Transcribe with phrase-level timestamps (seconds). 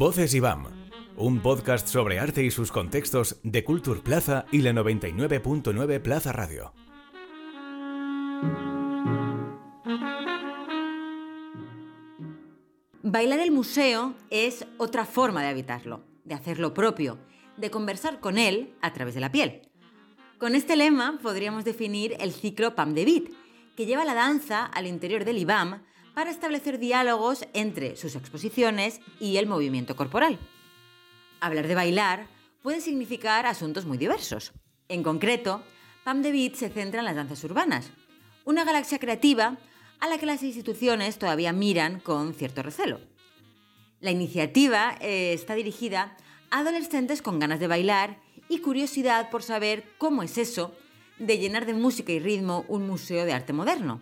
[0.00, 0.64] Voces IBAM,
[1.16, 6.72] un podcast sobre arte y sus contextos de Culture Plaza y la 99.9 Plaza Radio.
[13.02, 17.18] Bailar el museo es otra forma de habitarlo, de hacerlo propio,
[17.58, 19.62] de conversar con él a través de la piel.
[20.38, 23.39] Con este lema podríamos definir el ciclo PAM de Beat,
[23.80, 25.82] que lleva la danza al interior del IBAM
[26.12, 30.38] para establecer diálogos entre sus exposiciones y el movimiento corporal.
[31.40, 32.26] Hablar de bailar
[32.62, 34.52] puede significar asuntos muy diversos.
[34.90, 35.62] En concreto,
[36.04, 37.90] PAM de Beat se centra en las danzas urbanas,
[38.44, 39.56] una galaxia creativa
[39.98, 43.00] a la que las instituciones todavía miran con cierto recelo.
[44.00, 46.18] La iniciativa eh, está dirigida
[46.50, 48.20] a adolescentes con ganas de bailar
[48.50, 50.74] y curiosidad por saber cómo es eso
[51.20, 54.00] de llenar de música y ritmo un museo de arte moderno.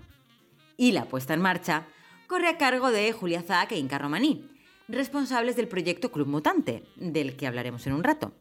[0.77, 1.87] Y la puesta en marcha
[2.27, 4.49] corre a cargo de Julia Zack e Inca Romaní,
[4.87, 8.33] responsables del proyecto Club Mutante, del que hablaremos en un rato.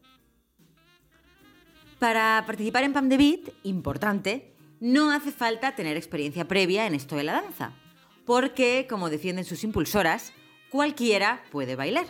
[1.98, 7.16] Para participar en PAM de Beat, importante, no hace falta tener experiencia previa en esto
[7.16, 7.72] de la danza,
[8.24, 10.32] porque, como defienden sus impulsoras,
[10.70, 12.06] cualquiera puede bailar.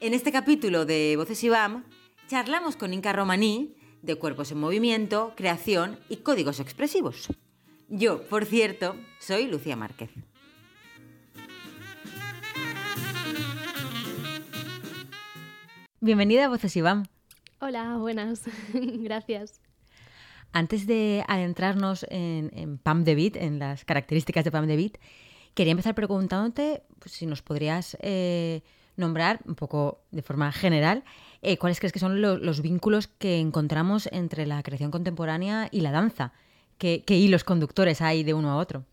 [0.00, 1.84] En este capítulo de Voces y BAM,
[2.28, 7.28] charlamos con Inca Romaní de cuerpos en movimiento, creación y códigos expresivos.
[7.88, 10.10] Yo, por cierto, soy Lucía Márquez.
[16.00, 17.06] Bienvenida a Voces y BAM.
[17.60, 18.42] Hola, buenas.
[18.72, 19.60] Gracias.
[20.52, 24.98] Antes de adentrarnos en, Pam de Beat, en las características de Pam de Beat,
[25.54, 28.62] quería empezar preguntándote pues, si nos podrías eh,
[28.96, 31.04] nombrar, un poco de forma general,
[31.42, 35.90] eh, cuáles crees que son los vínculos que encontramos entre la creación contemporánea y la
[35.90, 36.32] danza.
[36.78, 38.84] ¿Qué, hilos conductores hay de uno a otro?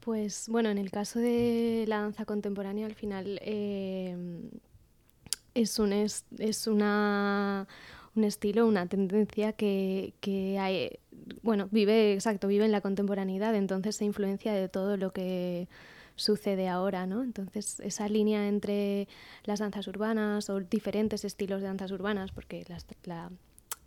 [0.00, 4.16] Pues bueno, en el caso de la danza contemporánea, al final eh,
[5.54, 7.68] es, un, es, es una
[8.18, 10.12] un estilo, una tendencia que,
[10.60, 10.98] hay,
[11.42, 15.68] bueno, vive, exacto, vive en la contemporaneidad, entonces se influencia de todo lo que
[16.18, 17.22] sucede ahora, ¿no?
[17.22, 19.08] Entonces, esa línea entre
[19.44, 22.64] las danzas urbanas o diferentes estilos de danzas urbanas, porque
[23.04, 23.30] la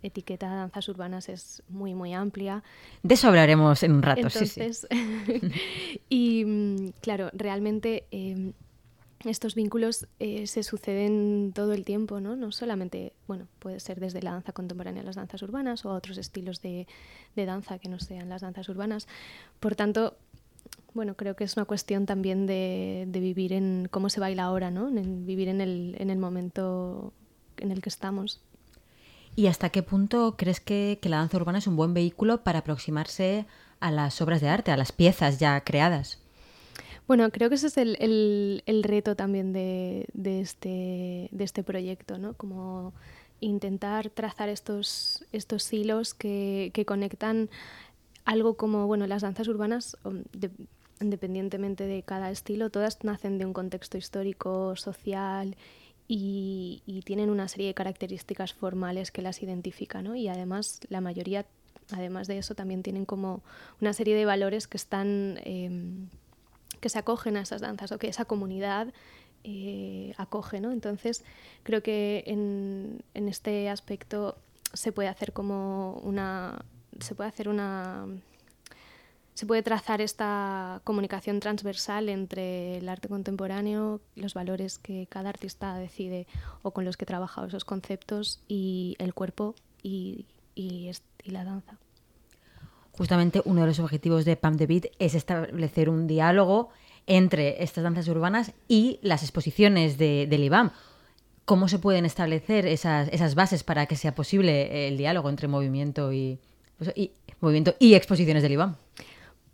[0.02, 2.62] etiqueta de danzas urbanas es muy, muy amplia.
[3.02, 4.60] De eso hablaremos en un rato, sí, sí.
[6.08, 8.52] y mm, claro, realmente em,
[9.24, 12.36] estos vínculos eh, se suceden todo el tiempo, ¿no?
[12.36, 15.94] No solamente, bueno, puede ser desde la danza contemporánea a las danzas urbanas o a
[15.94, 16.86] otros estilos de,
[17.36, 19.06] danza que no sean las danzas urbanas.
[19.60, 20.16] Por tanto,
[20.94, 24.88] bueno, creo que es una cuestión también de, vivir en cómo se baila ahora, ¿no?
[24.88, 27.12] En vivir en el, en el momento
[27.58, 28.40] en el que estamos.
[29.34, 32.60] ¿Y hasta qué punto crees que, que la danza urbana es un buen vehículo para
[32.60, 33.46] aproximarse
[33.80, 36.18] a las obras de arte, a las piezas ya creadas?
[37.08, 42.34] Bueno, creo que ese es el, reto también de, este, de este proyecto, ¿no?
[42.34, 42.94] Como
[43.40, 47.50] intentar trazar estos, estos hilos que, conectan
[48.24, 49.96] algo como, bueno, las danzas urbanas,
[51.00, 55.56] independientemente de cada estilo, todas nacen de un contexto histórico, social
[56.08, 60.14] y, tienen una serie de características formales que las identifican, ¿no?
[60.14, 61.46] Y además la mayoría,
[61.90, 63.42] además de eso, también tienen como
[63.80, 65.38] una serie de valores que están...
[65.44, 66.08] Em,
[66.80, 68.92] que se acogen a esas danzas o que esa comunidad
[69.44, 70.70] eh, acoge, ¿no?
[70.70, 71.24] Entonces,
[71.62, 74.36] creo que en, este aspecto
[74.72, 76.64] se puede hacer como una.
[77.00, 78.06] Se puede hacer una.
[79.34, 85.76] se puede trazar esta comunicación transversal entre el arte contemporáneo, los valores que cada artista
[85.76, 86.26] decide
[86.62, 90.26] o con los que trabaja esos conceptos y el cuerpo y
[91.24, 91.78] la danza
[92.92, 96.68] justamente uno de los objetivos de Pam de Beat es establecer un diálogo
[97.06, 100.70] entre estas danzas urbanas y las exposiciones de, del IBAM.
[101.44, 106.38] ¿Cómo se pueden establecer esas, bases para que sea posible el diálogo entre movimiento y,
[106.84, 107.10] pues,
[107.40, 108.76] movimiento y exposiciones del IBAM?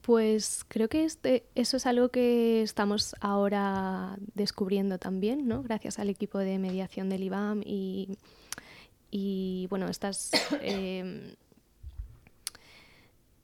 [0.03, 5.63] Pues creo que este, eso es algo que estamos ahora descubriendo también, ¿no?
[5.63, 8.17] Gracias al equipo de mediación del IBAM y,
[9.11, 10.31] y bueno, estas
[10.63, 11.35] eh,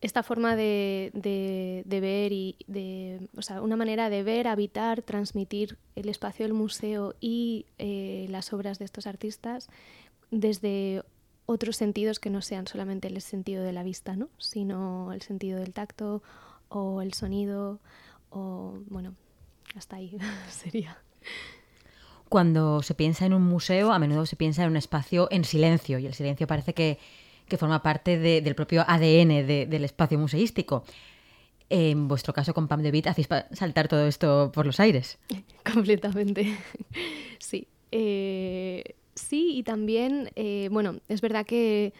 [0.04, 6.10] esta forma de, ver y de, o sea, una manera de ver, habitar, transmitir el
[6.10, 9.70] espacio del museo y eh, las obras de estos artistas
[10.30, 11.02] desde
[11.46, 14.28] otros sentidos que no sean solamente el sentido de la vista, ¿no?
[14.38, 16.22] sino el sentido del tacto
[16.68, 17.80] o el sonido
[18.30, 19.14] o bueno,
[19.76, 20.16] hasta ahí
[20.50, 20.98] sería.
[22.28, 25.98] Cuando se piensa en un museo, a menudo se piensa en un espacio en silencio
[25.98, 26.98] y el silencio parece que
[27.48, 30.84] que forma parte del propio ADN del espacio museístico.
[31.70, 35.18] En vuestro caso con Pam de Beat hacéis saltar todo esto por los aires.
[35.72, 36.56] Completamente.
[37.38, 37.66] Sí.
[37.90, 41.92] Eh, sí, y también, eh, bueno, es verdad que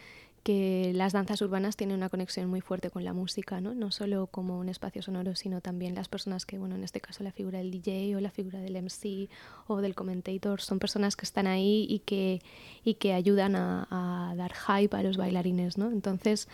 [0.45, 3.75] que las danzas urbanas tienen una conexión muy fuerte con la música, ¿no?
[3.75, 7.25] No solo como un espacio sonoro, sino también las personas que, bueno, en este caso
[7.25, 9.31] la figura del DJ o la figura del MC
[9.67, 12.43] o del commentator, son personas que están ahí y que,
[12.85, 15.91] y que ayudan a, dar hype a los bailarines, ¿no?
[15.91, 16.47] Entonces,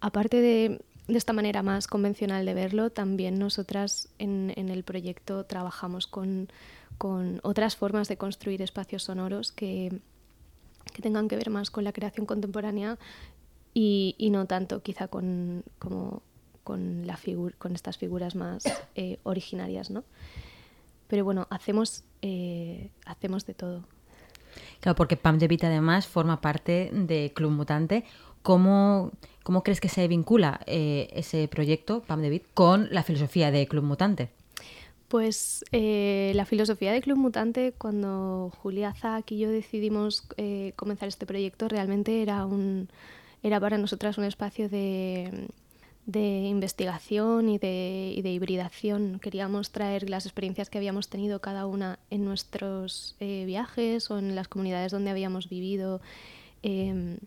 [0.00, 5.44] aparte de, de, esta manera más convencional de verlo, también nosotras en, en el proyecto
[5.44, 6.48] trabajamos con,
[6.98, 10.00] con otras formas de construir espacios sonoros que
[10.92, 12.98] que tengan que ver más con la creación contemporánea
[13.74, 16.22] y, no tanto quizá con, como,
[16.64, 17.18] con, la
[17.58, 20.04] con estas figuras más eh, originarias, ¿no?
[21.08, 23.84] Pero bueno, hacemos, eh, hacemos de todo.
[24.80, 28.04] Claro, porque Pam de además forma parte de Club Mutante.
[28.42, 29.12] ¿Cómo,
[29.42, 33.84] cómo crees que se vincula eh, ese proyecto, Pam de con la filosofía de Club
[33.84, 34.30] Mutante?
[35.08, 41.06] Pues eh, la filosofía de Club Mutante, cuando Julia Zack y yo decidimos eh, comenzar
[41.08, 42.88] este proyecto, realmente era, un,
[43.42, 45.48] era para nosotras un espacio de,
[46.12, 49.20] investigación y de, hibridación.
[49.20, 54.34] Queríamos traer las experiencias que habíamos tenido cada una en nuestros eh, viajes o en
[54.34, 56.00] las comunidades donde habíamos vivido
[56.64, 57.18] em,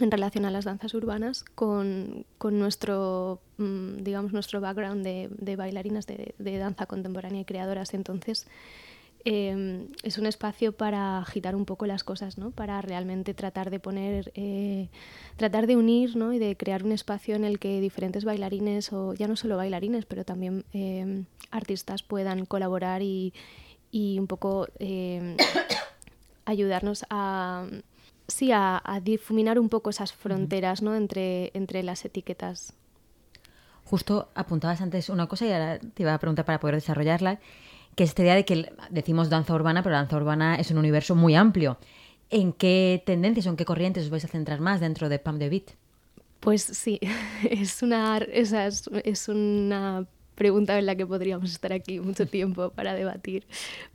[0.00, 6.58] en relación a las danzas urbanas con, nuestro, mm, digamos, nuestro background de, bailarinas de,
[6.58, 7.94] danza contemporánea y creadoras.
[7.94, 8.46] Entonces,
[9.24, 12.50] em, es un espacio para agitar un poco las cosas, ¿no?
[12.50, 14.88] para realmente tratar de poner, eh,
[15.36, 16.32] tratar de unir ¿no?
[16.32, 20.06] y de crear un espacio en el que diferentes bailarines, o ya no solo bailarines,
[20.06, 23.32] pero también em, artistas puedan colaborar y,
[23.90, 25.36] y un poco em,
[26.44, 27.66] ayudarnos a
[28.28, 30.94] sí, a, difuminar un poco esas fronteras ¿no?
[30.94, 32.74] entre, entre las etiquetas.
[33.84, 37.40] Justo apuntabas antes una cosa y ahora te iba a preguntar para poder desarrollarla,
[37.96, 40.78] que es esta idea de que decimos danza urbana, pero la danza urbana es un
[40.78, 41.78] universo muy amplio.
[42.30, 45.38] ¿En qué tendencias o en qué corrientes os vais a centrar más dentro de Pam
[45.38, 45.70] de Beat?
[46.40, 47.00] Pues sí,
[47.50, 50.06] es una, esa es una
[50.38, 53.44] pregunta en la que podríamos estar aquí mucho tiempo para debatir.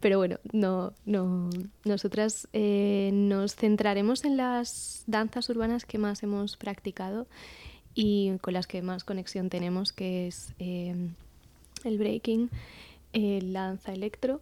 [0.02, 1.50] Pero bueno, no, no,
[1.86, 7.26] nosotras eh, nos centraremos en las danzas urbanas que más hemos practicado
[7.96, 10.94] y con las que más conexión tenemos, que es eh,
[11.86, 12.50] el breaking,
[13.14, 14.42] eh, la danza electro,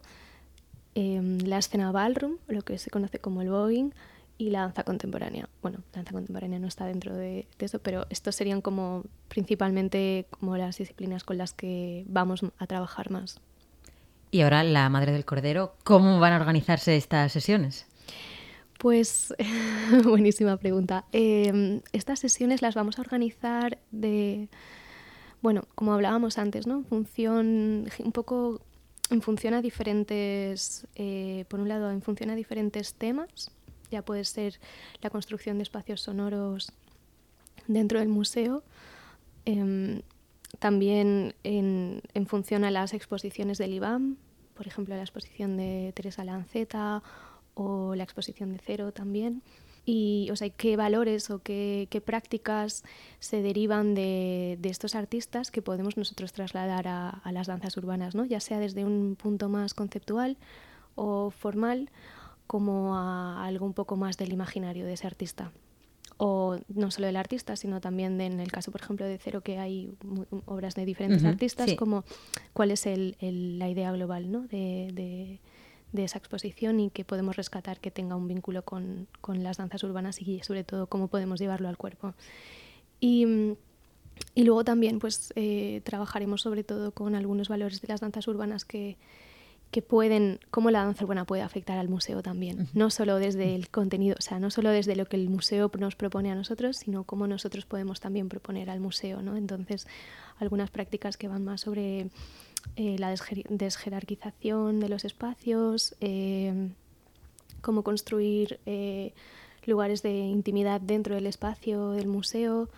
[0.94, 3.94] la escena ballroom, lo que se conoce como el voguing,
[4.42, 5.48] y la danza contemporánea.
[5.62, 10.56] Bueno, la danza contemporánea no está dentro de, eso, pero estos serían como principalmente como
[10.56, 13.40] las disciplinas con las que vamos a trabajar más.
[14.32, 17.86] Y ahora la Madre del Cordero, ¿cómo van a organizarse estas sesiones?
[18.78, 19.32] Pues
[20.04, 21.04] buenísima pregunta.
[21.12, 24.48] Em, estas sesiones las vamos a organizar de,
[25.40, 26.82] bueno, como hablábamos antes, ¿no?
[26.82, 28.60] Función, un poco
[29.08, 33.52] en función a diferentes, eh, por un lado, en función a diferentes temas
[33.92, 34.58] ya puede ser
[35.00, 36.72] la construcción de espacios sonoros
[37.68, 38.64] dentro del museo,
[39.44, 40.02] em,
[40.58, 44.16] también en, función a las exposiciones del IBAM,
[44.54, 47.02] por ejemplo la exposición de Teresa Lanceta
[47.54, 49.42] o la exposición de Cero también.
[49.84, 52.84] Y, o sea, qué valores o qué, prácticas
[53.18, 58.24] se derivan de, estos artistas que podemos nosotros trasladar a, a, las danzas urbanas, ¿no?
[58.24, 60.36] ya sea desde un punto más conceptual
[60.94, 61.90] o formal
[62.52, 65.52] como a algo un poco más del imaginario de ese artista.
[66.18, 69.58] O no solo del artista, sino también en el caso, por ejemplo, de Cero, que
[69.58, 69.90] hay
[70.44, 72.04] obras de diferentes artistas, como
[72.52, 74.42] cuál es la idea global ¿no?
[74.48, 75.40] de,
[75.96, 80.40] esa exposición y que podemos rescatar que tenga un vínculo con, las danzas urbanas y
[80.42, 82.12] sobre todo cómo podemos llevarlo al cuerpo.
[83.00, 83.56] Y,
[84.36, 88.98] luego también pues eh, trabajaremos sobre todo con algunos valores de las danzas urbanas que,
[89.72, 93.70] que pueden, cómo la danza urbana puede afectar al museo también, no solo desde el
[93.70, 97.04] contenido, o sea, no solo desde lo que el museo nos propone a nosotros, sino
[97.04, 99.34] cómo nosotros podemos también proponer al museo, ¿no?
[99.34, 99.86] Entonces,
[100.38, 102.10] algunas prácticas que van más sobre
[102.76, 103.14] eh, la
[103.48, 106.68] desjerarquización de los espacios, eh,
[107.62, 109.14] cómo construir eh,
[109.64, 112.68] lugares de intimidad dentro del espacio del museo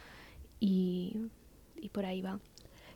[0.61, 1.17] y,
[1.77, 2.39] y por ahí va.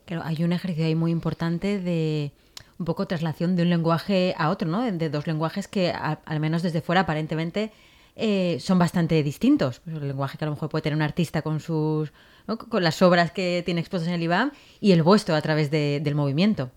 [0.04, 2.30] Claro, hay un ejercicio ahí muy importante de
[2.78, 4.82] un poco traslación de un lenguaje a otro, ¿no?
[4.90, 7.72] De dos lenguajes que, al menos desde fuera, aparentemente
[8.14, 9.80] eh, son bastante distintos.
[9.80, 12.12] Pues el lenguaje que a lo mejor puede tener un artista con sus
[12.56, 16.14] con las obras que tiene expuestas en el IBAM y el vuestro a través del
[16.14, 16.70] movimiento.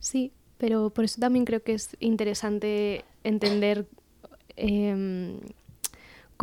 [0.00, 3.86] Sí, pero por eso también creo que es interesante entender
[4.56, 5.38] em,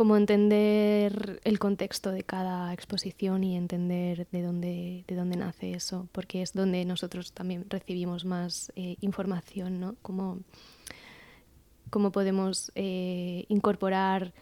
[0.00, 6.08] como entender el contexto de cada exposición y entender de dónde, de dónde nace eso,
[6.12, 9.96] porque es donde nosotros también recibimos más eh, información, ¿no?
[10.00, 10.38] Cómo,
[11.90, 14.32] cómo podemos eh, incorporar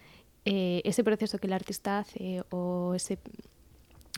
[0.44, 3.18] eh, ese proceso que el artista hace o ese,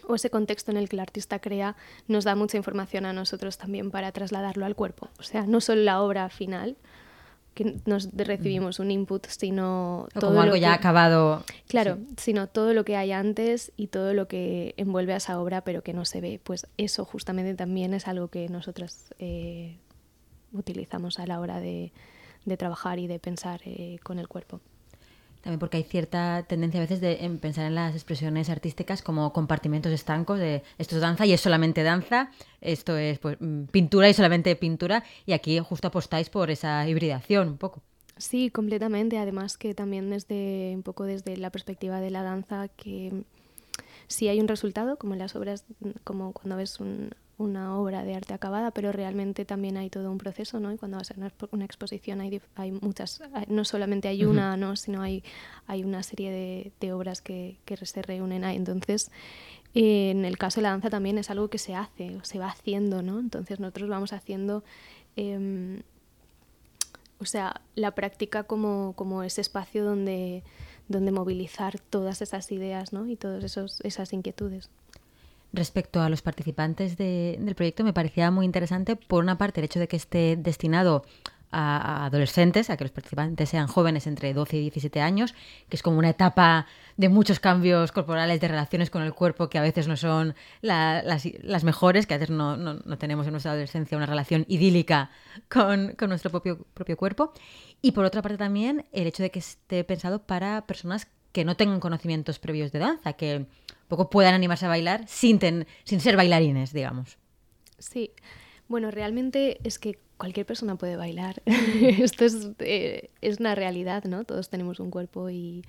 [0.07, 1.75] o ese contexto en el que el artista crea
[2.07, 5.09] nos da mucha información a nosotros también para trasladarlo al cuerpo.
[5.19, 6.77] O sea, no solo la obra final,
[7.55, 11.45] que nos recibimos un input, sino todo como algo ya acabado.
[11.69, 15.63] Claro, sino todo lo que hay antes y todo lo que envuelve a esa obra,
[15.63, 16.41] pero que no se ve.
[16.43, 19.79] Pues eso justamente también es algo que nosotras eh,
[20.53, 21.93] utilizamos a la hora de,
[22.59, 24.61] trabajar y de pensar eh, con el cuerpo.
[25.43, 29.93] También porque hay cierta tendencia a veces de pensar en las expresiones artísticas como compartimentos
[29.93, 32.31] estancos de esto es danza y es solamente danza,
[32.61, 37.49] esto es pues, mm, pintura y solamente pintura, y aquí justo apostáis por esa hibridación
[37.49, 37.83] un poco.
[38.21, 39.17] Sí, completamente.
[39.17, 43.25] Además que también desde un poco desde la perspectiva de la danza que
[44.09, 45.65] si hay un resultado, como en las obras,
[46.05, 50.19] como cuando ves un, una obra de arte acabada, pero realmente también hay todo un
[50.19, 50.73] proceso, ¿no?
[50.73, 54.77] Y cuando vas a una, una exposición hay, hay muchas, no solamente hay una, ¿no?
[54.77, 55.25] Sino hay,
[55.67, 58.57] hay una serie de, de obras que, que, se reúnen ahí.
[58.57, 59.11] Entonces,
[59.73, 63.01] en el caso de la danza también es algo que se hace, se va haciendo,
[63.03, 63.19] ¿no?
[63.19, 64.63] Entonces nosotros vamos haciendo...
[65.17, 65.83] Eh,
[67.23, 70.43] o sea, la práctica como, como ese espacio donde,
[70.89, 73.07] donde movilizar todas esas ideas ¿no?
[73.07, 74.71] y todas esas inquietudes
[75.53, 79.81] respecto a los participantes del proyecto me parecía muy interesante, por una parte, el hecho
[79.81, 81.05] de que esté destinado
[81.53, 85.35] a, adolescentes, a que los participantes sean jóvenes entre 12 y 17 años,
[85.69, 86.67] que es como una etapa
[86.97, 91.65] de muchos cambios corporales, de relaciones con el cuerpo que a veces no son las,
[91.65, 95.11] mejores, que a veces no, tenemos en nuestra adolescencia una relación idílica
[95.49, 97.33] con, con nuestro propio, propio cuerpo.
[97.83, 101.57] Y por otra parte también el hecho de que esté pensado para personas que no
[101.57, 103.47] tengan conocimientos previos de danza, que
[103.89, 105.39] poco puedan animarse a bailar sin,
[105.85, 107.19] sin ser bailarines, digamos.
[107.79, 108.13] Sí,
[108.69, 111.43] bueno, realmente es que cualquier persona puede bailar.
[111.47, 114.25] Esto es, eh, es una realidad, ¿no?
[114.25, 115.65] Todos tenemos un cuerpo y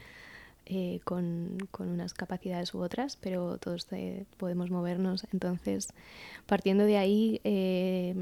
[0.74, 5.28] eh, con, con, unas capacidades u otras, pero todos eh, podemos movernos.
[5.34, 5.90] Entonces,
[6.46, 8.16] partiendo de ahí, eh,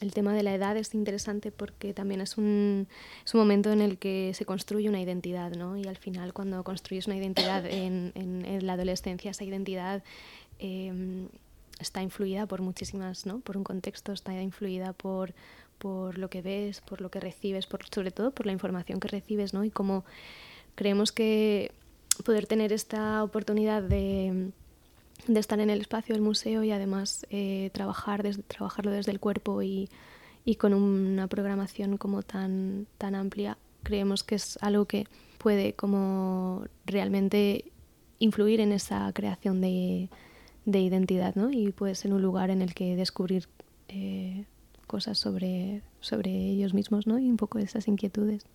[0.00, 2.88] el tema de la edad es interesante porque también es un,
[3.24, 5.76] es un, momento en el que se construye una identidad, ¿no?
[5.76, 10.02] Y al final, cuando construyes una identidad en, en, la adolescencia, esa identidad
[11.78, 13.38] está influida por muchísimas, ¿no?
[13.38, 15.32] Por un contexto, está influida por
[15.78, 19.08] por lo que ves, por lo que recibes, por, sobre todo por la información que
[19.08, 19.64] recibes, ¿no?
[19.64, 20.04] Y cómo
[20.74, 21.72] creemos que
[22.22, 24.50] poder tener esta oportunidad de,
[25.26, 29.20] de estar en el espacio del museo y además eh, trabajar desde, trabajarlo desde el
[29.20, 29.88] cuerpo y,
[30.44, 35.06] y, con una programación como tan, tan amplia, creemos que es algo que
[35.38, 37.72] puede como realmente
[38.18, 40.08] influir en esa creación de,
[40.64, 41.50] de identidad ¿no?
[41.50, 43.48] y puede ser un lugar en el que descubrir
[43.88, 44.44] eh,
[44.86, 47.18] cosas sobre, sobre ellos mismos ¿no?
[47.18, 48.46] y un poco esas inquietudes.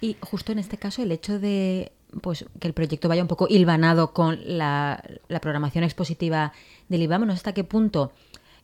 [0.00, 3.46] Y justo en este caso el hecho de pues que el proyecto vaya un poco
[3.48, 5.02] hilvanado con la,
[5.40, 6.52] programación expositiva
[6.88, 8.12] del IBAM, no sé hasta qué punto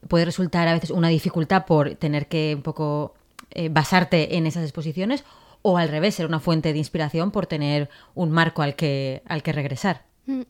[0.09, 3.15] puede resultar a veces una dificultad por tener que un poco
[3.51, 5.25] eh, basarte en esas exposiciones
[5.63, 9.43] o al revés, ser una fuente de inspiración por tener un marco al que, al
[9.43, 10.05] que regresar.
[10.27, 10.43] Mm.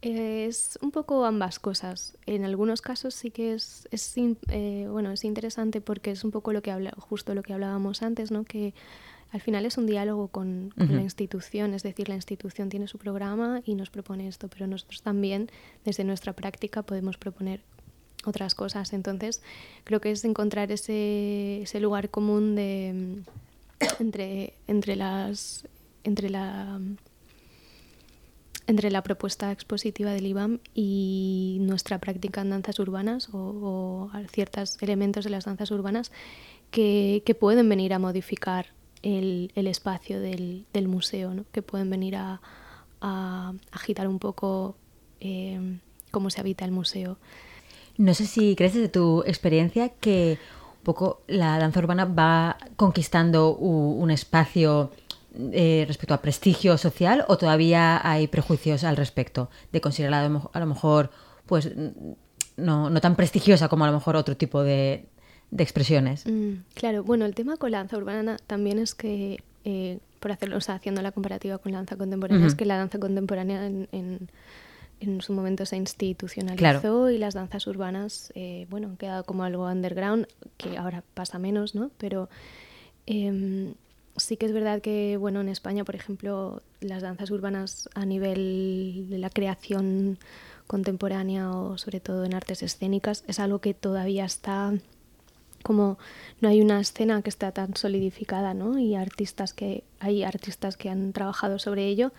[0.00, 2.16] Es un poco ambas cosas.
[2.24, 6.52] En algunos casos sí que es, es eh, bueno, es interesante porque es un poco
[6.52, 8.44] lo que habla, justo lo que hablábamos antes, ¿no?
[8.44, 8.74] Que
[9.30, 13.60] al final es un diálogo con, la institución, es decir, la institución tiene su programa
[13.64, 15.50] y nos propone esto, pero nosotros también
[15.84, 17.60] desde nuestra práctica podemos proponer
[18.24, 18.94] otras cosas.
[18.94, 19.42] Entonces,
[19.84, 23.22] creo que es encontrar ese, ese lugar común de,
[23.98, 25.66] entre, entre, las,
[26.04, 26.80] entre, la,
[28.66, 35.24] entre la propuesta expositiva del IBAM y nuestra práctica en danzas urbanas o, ciertos elementos
[35.24, 36.12] de las danzas urbanas
[36.70, 41.44] que, que pueden venir a modificar el, el espacio del, del museo, ¿no?
[41.52, 42.40] que pueden venir a,
[43.00, 44.76] a agitar un poco
[45.20, 45.78] eh,
[46.10, 47.18] cómo se habita el museo.
[47.96, 50.38] No sé si crees desde tu experiencia que
[50.78, 54.92] un poco la danza urbana va conquistando un espacio
[55.52, 60.66] eh, respecto a prestigio social o todavía hay prejuicios al respecto de considerarla a lo
[60.66, 61.10] mejor
[61.46, 61.70] pues
[62.56, 65.06] no, no tan prestigiosa como a lo mejor otro tipo de,
[65.50, 66.26] de expresiones.
[66.26, 70.56] Mm, claro, bueno, el tema con la danza urbana también es que, eh, por hacerlo,
[70.56, 73.88] o sea, haciendo la comparativa con la danza contemporánea, es que la danza contemporánea en,
[75.00, 79.66] en, su momento se institucionalizó y las danzas urbanas, eh, bueno, han quedado como algo
[79.66, 80.26] underground,
[80.56, 81.90] que ahora pasa menos, ¿no?
[81.98, 82.28] Pero
[83.06, 83.74] em,
[84.16, 89.06] sí que es verdad que, bueno, en España, por ejemplo, las danzas urbanas a nivel
[89.08, 90.18] de la creación
[90.66, 94.74] contemporánea o sobre todo en artes escénicas es algo que todavía está
[95.62, 95.98] como
[96.40, 98.78] no hay una escena que está tan solidificada, ¿no?
[98.78, 102.12] Y artistas que hay artistas que han trabajado sobre ello,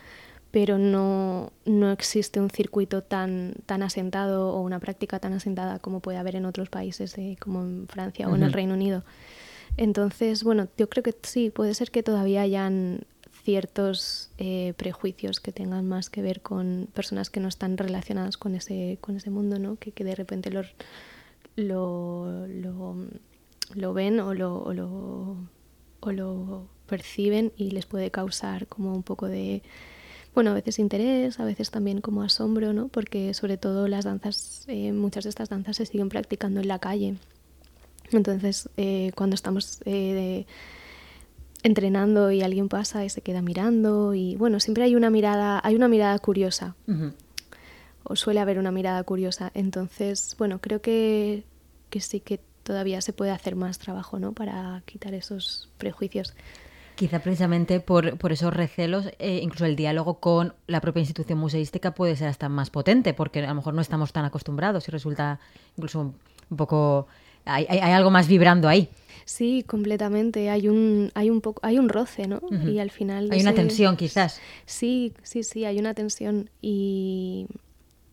[0.52, 6.00] pero no, no existe un circuito tan, tan asentado o una práctica tan asentada como
[6.00, 9.04] puede haber en otros países, como en Francia o en el Reino Unido.
[9.78, 13.02] Entonces, bueno, yo creo que sí, puede ser que todavía hayan
[13.44, 18.56] ciertos eh, prejuicios que tengan más que ver con personas que no están relacionadas con
[18.56, 19.78] ese, con ese mundo, ¿no?
[19.78, 20.64] Que, que de repente lo,
[21.56, 22.96] lo,
[23.76, 25.38] lo, ven o lo, o lo,
[26.00, 29.62] o lo perciben y les puede causar como un poco de,
[30.34, 32.88] bueno, a veces interés, a veces también como asombro, ¿no?
[32.88, 36.80] Porque sobre todo las danzas, eh, muchas de estas danzas se siguen practicando en la
[36.80, 37.16] calle.
[38.12, 40.46] Entonces, eh, cuando estamos eh,
[41.64, 45.76] entrenando y alguien pasa y se queda mirando y bueno, siempre hay una mirada, hay
[45.76, 46.76] una mirada curiosa.
[48.04, 49.52] O suele haber una mirada curiosa.
[49.54, 51.44] Entonces, bueno, creo que,
[51.90, 54.34] que sí que todavía se puede hacer más trabajo, ¿no?
[54.34, 56.36] Para quitar esos prejuicios.
[56.94, 61.96] Quizá precisamente por, por esos recelos, eh, incluso el diálogo con la propia institución museística
[61.96, 65.40] puede ser hasta más potente, porque a lo mejor no estamos tan acostumbrados y resulta
[65.78, 66.14] incluso
[66.52, 67.08] un poco
[67.44, 68.88] hay, algo más vibrando ahí.
[69.26, 70.52] Sí, completamente.
[70.52, 72.40] Hay un, hay un poco, hay un roce, ¿no?
[72.52, 73.30] Y al final.
[73.32, 74.40] Hay una tensión, quizás.
[74.68, 76.52] Sí, sí, sí, hay una tensión.
[76.62, 77.48] Y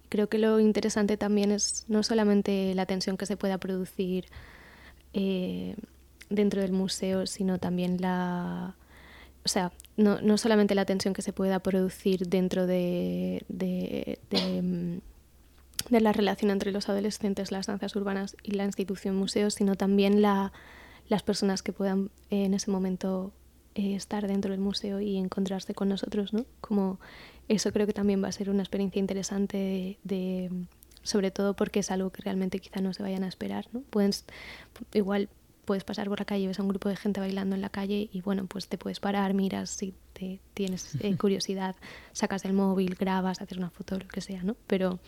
[0.08, 4.26] creo que lo interesante también es no solamente la tensión que se pueda producir
[5.12, 5.76] eh,
[6.30, 8.76] dentro del museo, sino también la.
[9.44, 14.18] O sea, no, no solamente la tensión que se pueda producir dentro de, de
[14.62, 14.98] mm,
[15.90, 20.22] de la relación entre los adolescentes, las danzas urbanas y la institución museo, sino también
[20.22, 20.52] la,
[21.08, 23.32] las personas que puedan eh, en ese momento
[23.74, 26.44] eh, estar dentro del museo y encontrarse con nosotros, ¿no?
[26.60, 26.98] Como
[27.48, 30.50] eso creo que también va a ser una experiencia interesante de,
[31.02, 33.82] sobre todo porque es algo que realmente quizá no se vayan a esperar, ¿no?
[34.92, 35.28] igual
[35.64, 38.08] puedes pasar por la calle, ves a un grupo de gente bailando en la calle
[38.12, 41.76] y bueno, pues te puedes parar, miras si te tienes eh, curiosidad,
[42.12, 44.56] sacas el móvil, grabas, haces una foto, lo que sea, ¿no?
[44.66, 45.00] Pero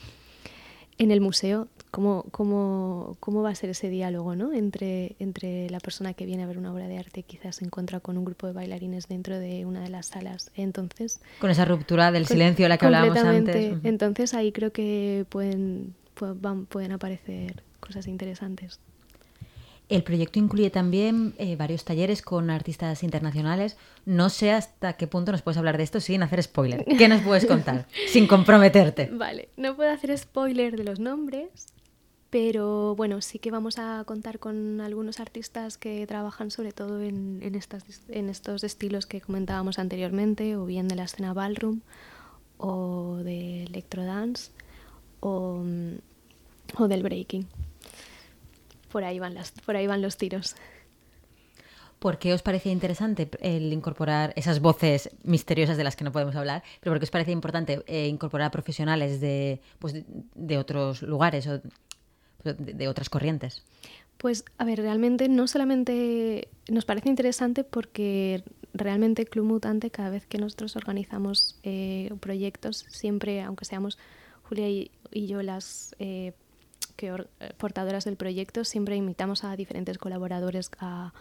[0.99, 4.53] en el museo, ¿cómo, cómo, cómo va a ser ese diálogo ¿no?
[4.53, 8.01] entre, entre la persona que viene a ver una obra de arte quizás se encuentra
[8.01, 10.51] con un grupo de bailarines dentro de una de las salas?
[10.55, 13.79] Entonces, con esa ruptura del silencio de la que hablábamos antes.
[13.85, 15.95] Entonces ahí creo que pueden,
[16.69, 18.81] pueden aparecer cosas interesantes.
[19.89, 23.79] El proyecto incluye también eh, varios talleres con artistas internacionales.
[24.05, 26.85] No sé hasta qué punto nos puedes hablar de esto sin hacer spoiler.
[26.85, 27.87] ¿Qué nos puedes contar?
[28.09, 29.09] sin comprometerte.
[29.11, 31.49] Vale, no puedo hacer spoiler de los nombres,
[32.31, 37.55] pero bueno, sí que vamos a contar con algunos artistas que trabajan sobre todo en,
[37.55, 41.81] estos estilos que comentábamos anteriormente, o bien de la escena ballroom,
[42.59, 44.51] o de electrodance,
[45.21, 45.63] o,
[46.77, 47.47] o del breaking
[48.89, 50.57] por ahí van, las, por ahí van los tiros.
[51.99, 56.37] ¿Por qué os parecía interesante el incorporar esas voces misteriosas de las que no podemos
[56.37, 56.63] hablar?
[56.81, 61.61] Pero ¿por qué os parecía importante eh, incorporar profesionales de, pues, de, otros lugares o
[62.45, 63.63] de, otras corrientes?
[64.17, 68.43] Pues, a ver, realmente no solamente nos parece interesante porque
[68.75, 73.99] realmente Club Mutante, cada vez que nosotros organizamos eh, proyectos, siempre, aunque seamos
[74.49, 76.33] Julia y, yo las eh,
[76.99, 81.13] eh, portadoras del proyecto siempre invitamos a diferentes colaboradores a,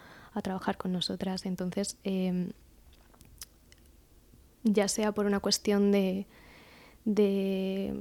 [0.44, 1.48] trabajar con nosotras.
[1.48, 2.52] Entonces, em,
[4.64, 6.28] ya sea por una cuestión de,
[7.06, 8.00] de,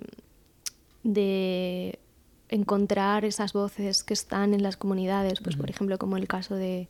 [2.49, 6.89] encontrar esas voces que están en las comunidades, pues por ejemplo como el caso de,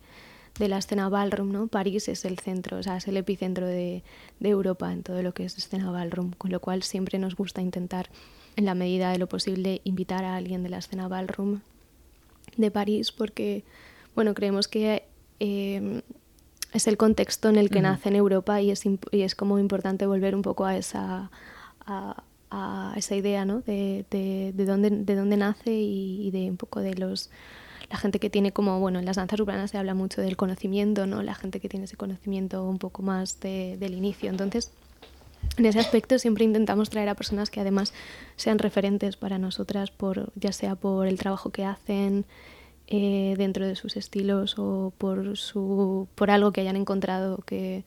[0.59, 1.66] la escena ballroom, ¿no?
[1.66, 4.03] París es el centro, o sea, es el epicentro de,
[4.40, 7.61] de Europa en todo lo que es escena ballroom, con lo cual siempre nos gusta
[7.61, 8.09] intentar
[8.57, 11.61] en la medida de lo posible, invitar a alguien de la escena ballroom
[12.57, 13.64] de París porque,
[14.14, 15.05] bueno, creemos que
[15.40, 16.01] eh,
[16.73, 20.07] es el contexto en el que nace en Europa y es, y es como importante
[20.07, 21.31] volver un poco a esa,
[21.87, 22.23] a,
[22.97, 23.61] esa idea, ¿no?
[23.61, 27.31] De, de, de, dónde, de dónde nace y, de un poco de los
[27.91, 31.07] la gente que tiene como, bueno, en las danzas urbanas se habla mucho del conocimiento,
[31.07, 31.23] ¿no?
[31.23, 34.29] La gente que tiene ese conocimiento un poco más del inicio.
[34.29, 34.73] Entonces,
[35.57, 37.95] en ese aspecto siempre intentamos traer a personas que además
[38.35, 42.25] sean referentes para nosotras, por, ya sea por el trabajo que hacen
[42.89, 47.85] eh, dentro de sus estilos o por, su, por algo que hayan encontrado que,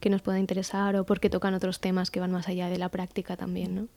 [0.00, 2.88] que nos pueda interesar o porque tocan otros temas que van más allá de la
[2.88, 3.74] práctica también.
[3.74, 3.88] ¿no?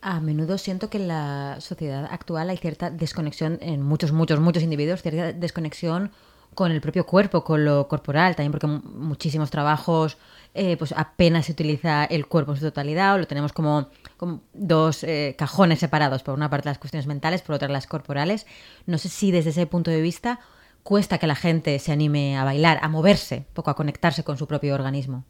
[0.00, 4.62] A menudo siento que en la sociedad actual hay cierta desconexión en muchos, muchos, muchos
[4.62, 6.12] individuos, cierta desconexión
[6.54, 10.16] con el propio cuerpo, con lo corporal, también porque muchísimos trabajos
[10.54, 14.40] eh, pues apenas se utiliza el cuerpo en su totalidad o lo tenemos como, como
[14.54, 18.46] dos eh, cajones separados, por una parte las cuestiones mentales, por otra las corporales.
[18.86, 20.40] No sé si desde ese punto de vista
[20.88, 24.46] cuesta que la gente se anime a bailar, a moverse, poco a conectarse con su
[24.46, 25.26] propio organismo.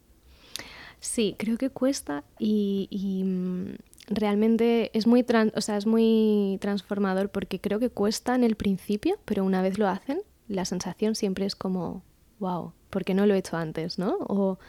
[1.01, 3.75] Sí, creo que cuesta y, mm,
[4.07, 9.18] realmente es muy, o sea, es muy transformador porque creo que cuesta en el principio,
[9.25, 12.05] pero una vez lo hacen, la sensación siempre es como,
[12.38, 13.99] wow, ¿por qué no lo he hecho antes?
[13.99, 14.16] ¿no?
[14.29, 14.61] O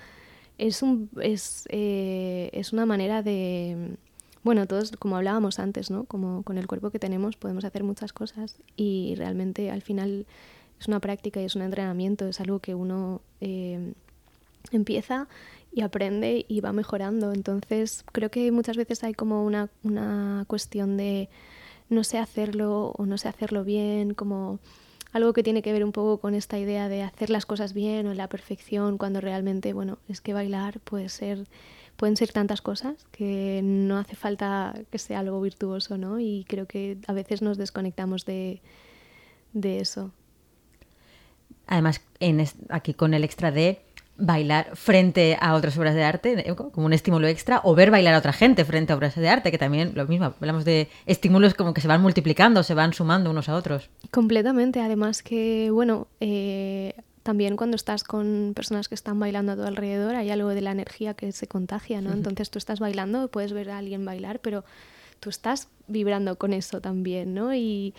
[0.58, 3.96] es, un, es, eh, es una manera de...
[4.42, 6.06] Bueno, todos, como hablábamos antes, ¿no?
[6.06, 10.26] Como con el cuerpo que tenemos podemos hacer muchas cosas y realmente al final
[10.80, 13.94] es una práctica y es un entrenamiento, es algo que uno eh,
[14.72, 15.28] empieza
[15.72, 17.34] y aprende y va mejorando.
[17.34, 21.30] Entonces creo que muchas veces hay como una, una cuestión de
[21.90, 24.60] no sé hacerlo o no sé hacerlo bien, como
[25.12, 28.08] algo que tiene que ver un poco con esta idea de hacer las cosas bien
[28.08, 31.48] o la perfección, cuando realmente, bueno, es que bailar puede ser,
[31.98, 36.20] pueden ser tantas cosas que no hace falta que sea algo virtuoso, ¿no?
[36.20, 38.62] Y creo que a veces nos desconectamos de,
[39.54, 40.12] de eso.
[41.70, 43.82] Además, en, aquí con el extra de
[44.18, 48.18] bailar frente a otras obras de arte, como un estímulo extra, o ver bailar a
[48.18, 51.74] otra gente frente a obras de arte, que también lo mismo, hablamos de estímulos como
[51.74, 53.90] que se van multiplicando, se van sumando unos a otros.
[54.12, 59.64] Completamente, además que, bueno, eh, también cuando estás con personas que están bailando a tu
[59.64, 62.12] alrededor, hay algo de la energía que se contagia, ¿no?
[62.12, 64.66] Entonces tú estás bailando, puedes ver a alguien bailar, pero
[65.20, 67.54] tú estás vibrando con eso también, ¿no?
[67.54, 67.94] Y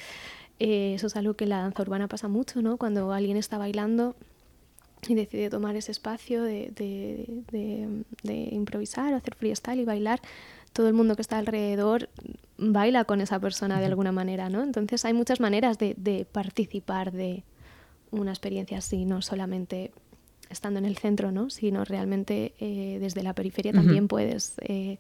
[0.60, 2.76] eh, eso es algo que la danza urbana pasa mucho, ¿no?
[2.76, 4.14] Cuando alguien está bailando
[5.08, 10.20] y decide tomar ese espacio de, de, improvisar, hacer freestyle y bailar,
[10.74, 12.10] todo el mundo que está alrededor
[12.58, 14.62] baila con esa persona de alguna manera, ¿no?
[14.62, 17.42] Entonces hay muchas maneras de, participar de
[18.10, 19.92] una experiencia así, no solamente
[20.50, 21.48] estando en el centro, ¿no?
[21.48, 24.98] Sino realmente eh, desde la periferia también puedes eh,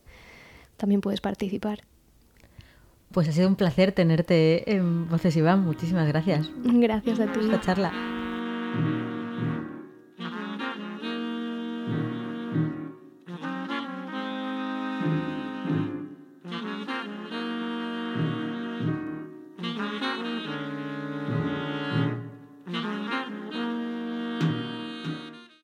[0.78, 1.82] también puedes participar.
[3.12, 5.64] Pues ha sido un placer tenerte en Voces Iván.
[5.64, 6.50] Muchísimas gracias.
[6.64, 7.40] Gracias a ti.
[7.40, 8.19] Esta charla.